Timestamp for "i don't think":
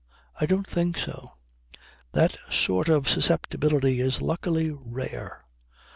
0.39-0.97